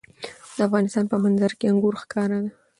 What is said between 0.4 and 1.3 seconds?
د افغانستان په